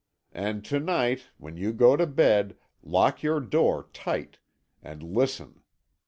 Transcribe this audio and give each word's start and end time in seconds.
And 0.33 0.65
to 0.65 0.79
night, 0.79 1.27
when 1.37 1.57
you 1.57 1.71
go 1.73 1.95
to 1.95 2.07
bed, 2.07 2.57
lock 2.81 3.21
your 3.21 3.39
door 3.39 3.87
tight, 3.93 4.39
and 4.81 5.03
listen. 5.03 5.61